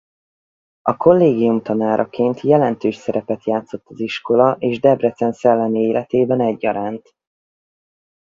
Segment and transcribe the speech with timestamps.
[0.81, 7.15] A kollégium tanáraként jelentős szerepet játszott az iskola és Debrecen szellemi életében egyaránt.